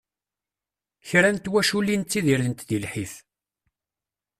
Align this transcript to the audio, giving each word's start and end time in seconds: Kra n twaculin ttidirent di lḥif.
Kra 1.07 1.29
n 1.31 1.37
twaculin 1.37 2.01
ttidirent 2.03 2.65
di 2.67 2.77
lḥif. 2.83 3.13